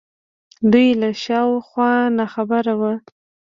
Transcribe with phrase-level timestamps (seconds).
[0.71, 2.93] دوی له شا و خوا ناخبره وو